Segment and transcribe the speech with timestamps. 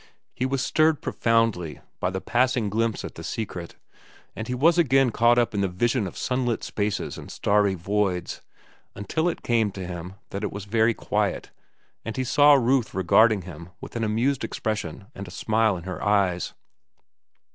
[0.33, 3.75] He was stirred profoundly by the passing glimpse at the secret,
[4.35, 9.29] and he was again caught up in the vision of sunlit spaces and starry voids—until
[9.29, 11.51] it came to him that it was very quiet,
[12.03, 16.03] and he saw Ruth regarding him with an amused expression and a smile in her
[16.03, 16.55] eyes.